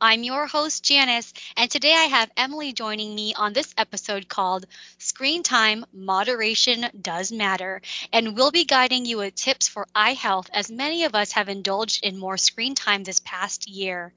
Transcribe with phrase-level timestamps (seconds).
[0.00, 4.66] I'm your host, Janice, and today I have Emily joining me on this episode called
[4.98, 7.80] Screen Time Moderation Does Matter.
[8.12, 11.48] And we'll be guiding you with tips for eye health as many of us have
[11.48, 14.12] indulged in more screen time this past year.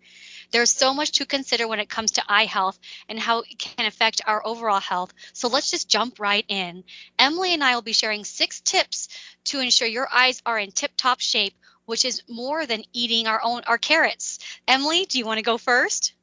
[0.52, 3.86] There's so much to consider when it comes to eye health and how it can
[3.86, 5.14] affect our overall health.
[5.34, 6.84] So let's just jump right in.
[7.18, 9.10] Emily and I will be sharing six tips
[9.46, 11.54] to ensure your eyes are in tip top shape,
[11.90, 14.40] which is more than eating our own our carrots.
[14.68, 16.14] Emily, do you want to go first?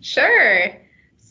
[0.00, 0.80] Sure.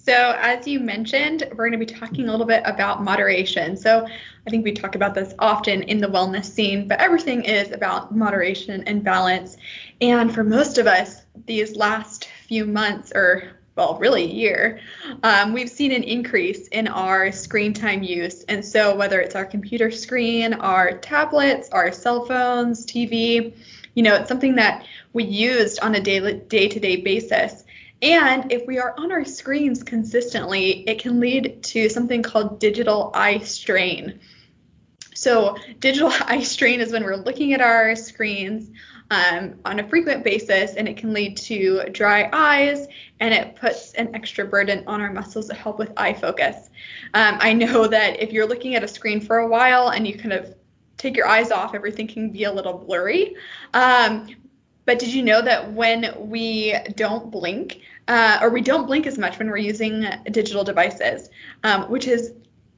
[0.05, 3.77] So, as you mentioned, we're going to be talking a little bit about moderation.
[3.77, 7.71] So, I think we talk about this often in the wellness scene, but everything is
[7.71, 9.55] about moderation and balance.
[10.01, 14.79] And for most of us, these last few months, or well, really year,
[15.23, 18.43] um, we've seen an increase in our screen time use.
[18.43, 23.55] And so, whether it's our computer screen, our tablets, our cell phones, TV,
[23.95, 27.63] you know, it's something that we used on a day to day basis.
[28.01, 33.11] And if we are on our screens consistently, it can lead to something called digital
[33.13, 34.19] eye strain.
[35.15, 38.69] So, digital eye strain is when we're looking at our screens
[39.13, 42.87] um, on a frequent basis, and it can lead to dry eyes
[43.19, 46.71] and it puts an extra burden on our muscles to help with eye focus.
[47.13, 50.17] Um, I know that if you're looking at a screen for a while and you
[50.17, 50.55] kind of
[50.97, 53.35] take your eyes off, everything can be a little blurry.
[53.75, 54.35] Um,
[54.85, 59.17] but did you know that when we don't blink, uh, or we don't blink as
[59.17, 61.29] much when we're using digital devices,
[61.63, 62.33] um, which is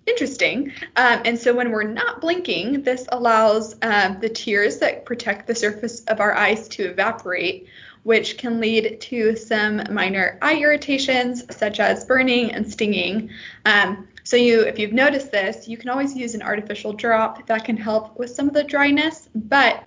[0.05, 0.71] interesting.
[0.95, 5.55] Um, and so when we're not blinking, this allows um, the tears that protect the
[5.55, 7.67] surface of our eyes to evaporate,
[8.03, 13.31] which can lead to some minor eye irritations such as burning and stinging.
[13.65, 17.65] Um, so you, if you've noticed this, you can always use an artificial drop that
[17.65, 19.83] can help with some of the dryness, but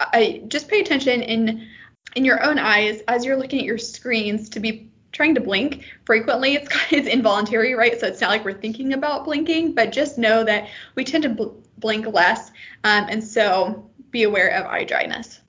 [0.00, 1.68] I just pay attention in
[2.16, 5.84] in your own eyes as you're looking at your screens to be trying to blink
[6.04, 6.54] frequently.
[6.54, 7.98] It's it's involuntary, right?
[7.98, 11.30] So it's not like we're thinking about blinking, but just know that we tend to
[11.30, 12.50] bl- blink less,
[12.84, 15.40] um, and so be aware of eye dryness.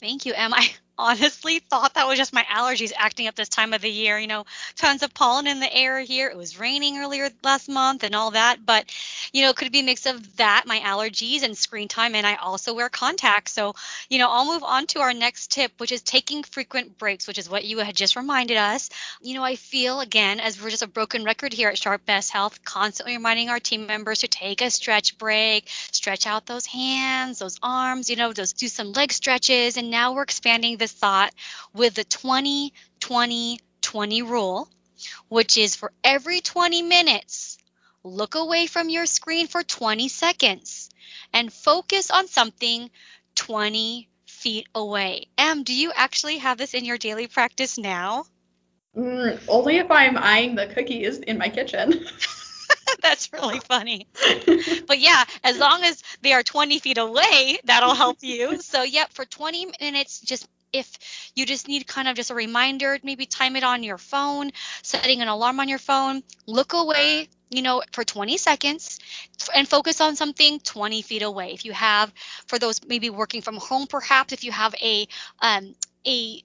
[0.00, 0.54] Thank you, Em.
[0.54, 4.18] I honestly thought that was just my allergies acting up this time of the year.
[4.18, 4.44] You know,
[4.76, 6.28] tons of pollen in the air here.
[6.28, 8.64] It was raining earlier last month and all that.
[8.64, 8.90] But,
[9.32, 12.14] you know, could be a mix of that, my allergies, and screen time?
[12.14, 13.52] And I also wear contacts.
[13.52, 13.74] So,
[14.08, 17.38] you know, I'll move on to our next tip, which is taking frequent breaks, which
[17.38, 18.90] is what you had just reminded us.
[19.20, 22.30] You know, I feel, again, as we're just a broken record here at Sharp Best
[22.30, 27.38] Health, constantly reminding our team members to take a stretch break, stretch out those hands,
[27.38, 29.76] those arms, you know, those do some leg stretches.
[29.76, 31.32] And now we're expanding this thought
[31.72, 34.68] with the 20 20 20 rule,
[35.28, 37.56] which is for every 20 minutes,
[38.02, 40.90] look away from your screen for 20 seconds
[41.32, 42.90] and focus on something
[43.36, 45.26] 20 feet away.
[45.38, 48.24] Em, do you actually have this in your daily practice now?
[48.96, 52.06] Mm, only if I'm eyeing the cookies in my kitchen.
[53.02, 54.06] That's really funny.
[54.86, 58.60] but yeah, as long as they are 20 feet away, that'll help you.
[58.60, 62.98] So, yep, for 20 minutes, just if you just need kind of just a reminder,
[63.02, 64.50] maybe time it on your phone,
[64.82, 68.98] setting an alarm on your phone, look away, you know, for 20 seconds
[69.54, 71.52] and focus on something 20 feet away.
[71.52, 72.12] If you have,
[72.46, 75.06] for those maybe working from home, perhaps if you have a,
[75.40, 75.74] um,
[76.06, 76.42] a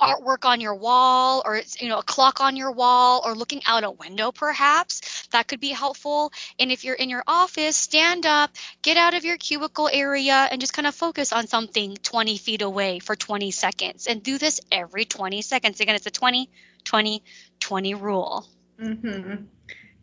[0.00, 3.84] artwork on your wall or you know a clock on your wall or looking out
[3.84, 6.32] a window perhaps that could be helpful.
[6.58, 8.50] And if you're in your office stand up
[8.82, 12.62] get out of your cubicle area and just kind of focus on something 20 feet
[12.62, 14.06] away for 20 seconds.
[14.06, 15.80] And do this every 20 seconds.
[15.80, 16.50] Again it's a 20
[16.84, 17.22] 20
[17.60, 18.46] 20 rule.
[18.80, 19.44] Mm-hmm.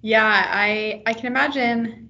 [0.02, 2.10] yeah i i can imagine.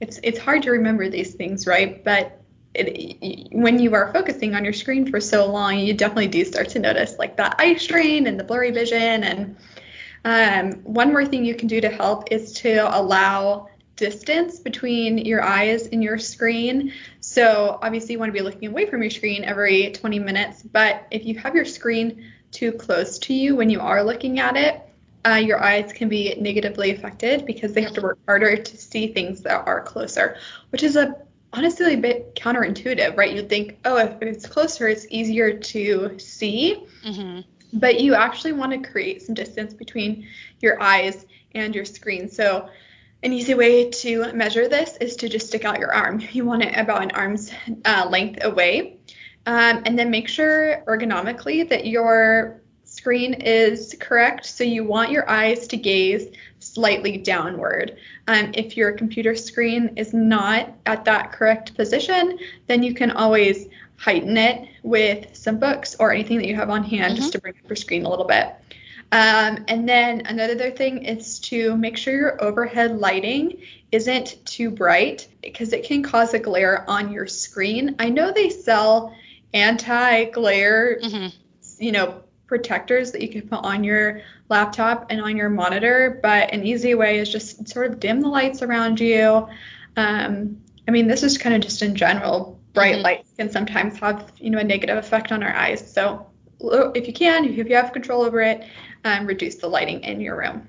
[0.00, 2.04] It's it's hard to remember these things right?
[2.04, 2.40] But
[2.74, 6.70] it, when you are focusing on your screen for so long, you definitely do start
[6.70, 9.24] to notice like that eye strain and the blurry vision.
[9.24, 9.56] And
[10.24, 15.42] um, one more thing you can do to help is to allow distance between your
[15.42, 16.92] eyes and your screen.
[17.20, 21.06] So obviously you want to be looking away from your screen every 20 minutes, but
[21.10, 24.80] if you have your screen too close to you when you are looking at it,
[25.26, 29.08] uh, your eyes can be negatively affected because they have to work harder to see
[29.08, 30.36] things that are closer,
[30.70, 31.16] which is a
[31.52, 33.34] honestly a bit counterintuitive, right?
[33.34, 36.86] You'd think, oh, if it's closer, it's easier to see.
[37.04, 37.40] Mm-hmm.
[37.72, 40.26] But you actually want to create some distance between
[40.60, 42.28] your eyes and your screen.
[42.28, 42.68] So
[43.22, 46.20] an easy way to measure this is to just stick out your arm.
[46.32, 47.50] You want it about an arm's
[47.84, 48.98] uh, length away.
[49.46, 54.46] Um, and then make sure ergonomically that your screen is correct.
[54.46, 56.28] So you want your eyes to gaze
[56.58, 57.96] slightly downward.
[58.26, 63.68] Um, if your computer screen is not at that correct position, then you can always
[63.98, 67.16] heighten it with some books or anything that you have on hand mm-hmm.
[67.16, 68.54] just to bring up your screen a little bit.
[69.10, 75.28] Um, and then another thing is to make sure your overhead lighting isn't too bright
[75.42, 77.96] because it can cause a glare on your screen.
[77.98, 79.16] I know they sell
[79.54, 81.28] anti-glare, mm-hmm.
[81.82, 86.52] you know, protectors that you can put on your laptop and on your monitor, but
[86.52, 89.48] an easy way is just sort of dim the lights around you.
[89.96, 92.57] Um, I mean, this is kind of just in general.
[92.78, 93.04] Bright mm-hmm.
[93.04, 95.92] lights can sometimes have, you know, a negative effect on our eyes.
[95.92, 96.26] So
[96.60, 98.64] if you can, if you have control over it,
[99.04, 100.68] um, reduce the lighting in your room.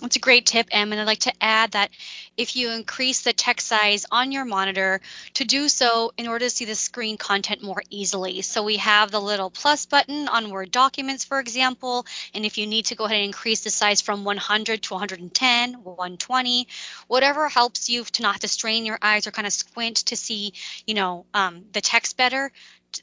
[0.00, 0.92] That's a great tip, Em.
[0.92, 1.90] And I'd like to add that
[2.36, 5.00] if you increase the text size on your monitor,
[5.34, 8.40] to do so in order to see the screen content more easily.
[8.40, 12.06] So we have the little plus button on Word documents, for example.
[12.32, 15.74] And if you need to go ahead and increase the size from 100 to 110,
[15.74, 16.68] 120,
[17.06, 20.54] whatever helps you to not to strain your eyes or kind of squint to see,
[20.86, 22.50] you know, um, the text better,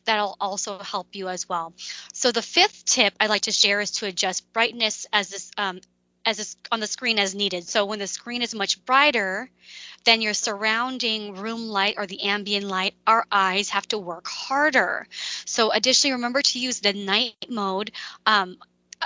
[0.06, 1.74] that'll also help you as well.
[2.14, 5.80] So the fifth tip I'd like to share is to adjust brightness as this um,
[6.28, 7.68] as this, on the screen as needed.
[7.68, 9.50] So when the screen is much brighter
[10.06, 15.08] than your surrounding room light or the ambient light, our eyes have to work harder.
[15.46, 17.92] So additionally, remember to use the night mode.
[18.26, 18.58] Um,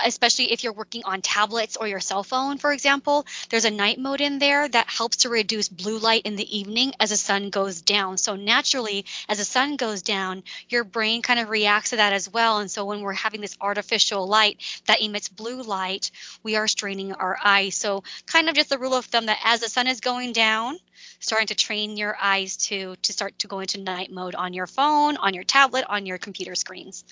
[0.04, 3.98] especially if you're working on tablets or your cell phone, for example, there's a night
[3.98, 7.50] mode in there that helps to reduce blue light in the evening as the sun
[7.50, 8.16] goes down.
[8.16, 12.32] So naturally, as the sun goes down, your brain kind of reacts to that as
[12.32, 12.58] well.
[12.58, 16.10] And so when we're having this artificial light that emits blue light,
[16.42, 17.74] we are straining our eyes.
[17.74, 20.78] So kind of just the rule of thumb that as the sun is going down,
[21.20, 24.66] starting to train your eyes to to start to go into night mode on your
[24.66, 27.04] phone, on your tablet, on your computer screens.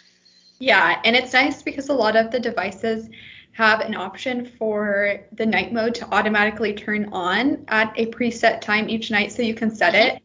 [0.61, 3.09] Yeah, and it's nice because a lot of the devices
[3.53, 8.89] have an option for the night mode to automatically turn on at a preset time
[8.89, 10.23] each night, so you can set it.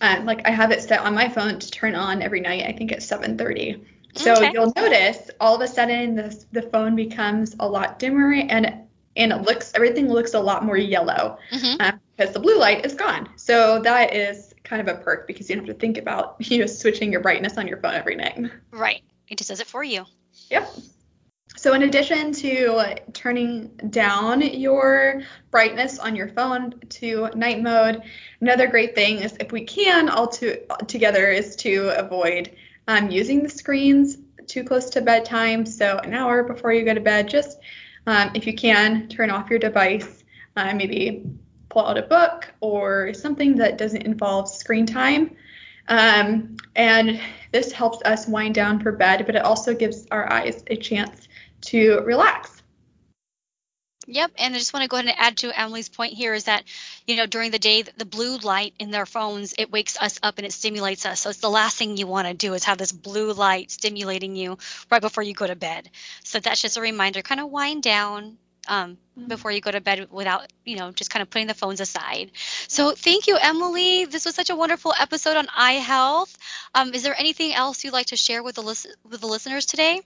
[0.00, 2.64] Um, like I have it set on my phone to turn on every night.
[2.66, 3.84] I think it's 7:30.
[4.16, 4.50] So okay.
[4.52, 8.84] you'll notice all of a sudden the the phone becomes a lot dimmer and
[9.16, 11.80] and it looks everything looks a lot more yellow mm-hmm.
[11.80, 13.28] uh, because the blue light is gone.
[13.36, 16.58] So that is kind of a perk because you don't have to think about you
[16.58, 18.50] know switching your brightness on your phone every night.
[18.70, 19.02] Right.
[19.28, 20.04] It just does it for you.
[20.50, 20.68] Yep.
[21.56, 28.02] So in addition to turning down your brightness on your phone to night mode,
[28.40, 32.54] another great thing is if we can all to, together is to avoid
[32.88, 35.64] um, using the screens too close to bedtime.
[35.64, 37.58] So an hour before you go to bed, just
[38.06, 40.24] um, if you can, turn off your device.
[40.56, 41.24] Uh, maybe
[41.68, 45.36] pull out a book or something that doesn't involve screen time.
[45.88, 47.20] Um, and
[47.52, 51.28] this helps us wind down for bed, but it also gives our eyes a chance
[51.62, 52.62] to relax.
[54.06, 56.44] Yep, and I just want to go ahead and add to Emily's point here is
[56.44, 56.64] that,
[57.06, 60.36] you know, during the day, the blue light in their phones, it wakes us up
[60.36, 61.20] and it stimulates us.
[61.20, 64.36] So it's the last thing you want to do is have this blue light stimulating
[64.36, 64.58] you
[64.90, 65.88] right before you go to bed.
[66.22, 68.36] So that's just a reminder, kind of wind down,
[68.68, 69.28] um, mm-hmm.
[69.28, 72.30] before you go to bed without, you know, just kind of putting the phones aside.
[72.68, 74.04] So thank you, Emily.
[74.04, 76.36] This was such a wonderful episode on eye health.
[76.74, 79.66] Um, is there anything else you'd like to share with the list- with the listeners
[79.66, 80.00] today?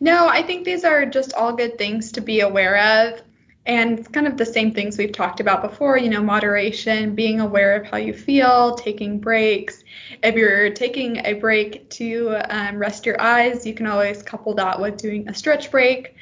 [0.00, 3.22] No, I think these are just all good things to be aware of.
[3.66, 7.40] And it's kind of the same things we've talked about before, you know, moderation, being
[7.40, 9.82] aware of how you feel, taking breaks.
[10.22, 14.78] If you're taking a break to um, rest your eyes, you can always couple that
[14.80, 16.14] with doing a stretch break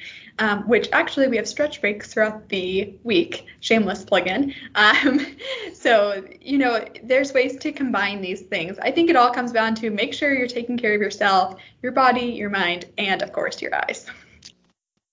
[0.43, 3.47] um, which actually we have stretch breaks throughout the week.
[3.61, 4.53] Shameless plug-in.
[4.75, 5.25] Um,
[5.73, 8.77] so you know, there's ways to combine these things.
[8.81, 11.93] I think it all comes down to make sure you're taking care of yourself, your
[11.93, 14.05] body, your mind, and of course your eyes.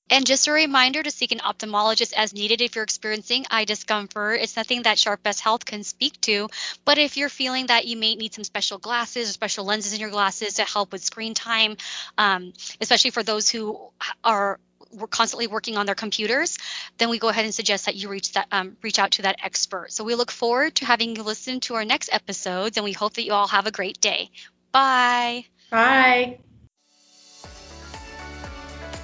[0.10, 4.40] And just a reminder to seek an ophthalmologist as needed if you're experiencing eye discomfort.
[4.42, 6.50] It's nothing that Sharp Best Health can speak to,
[6.84, 10.00] but if you're feeling that you may need some special glasses or special lenses in
[10.00, 11.78] your glasses to help with screen time,
[12.18, 13.92] um, especially for those who
[14.24, 14.60] are
[14.92, 16.58] we're constantly working on their computers,
[16.98, 19.38] then we go ahead and suggest that you reach that um, reach out to that
[19.44, 19.92] expert.
[19.92, 23.14] So we look forward to having you listen to our next episodes, and we hope
[23.14, 24.30] that you all have a great day.
[24.72, 25.46] Bye.
[25.70, 26.40] Bye.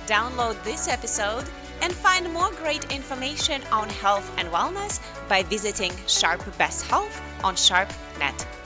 [0.07, 1.45] Download this episode
[1.81, 7.55] and find more great information on health and wellness by visiting Sharp Best Health on
[7.55, 8.64] SharpNet.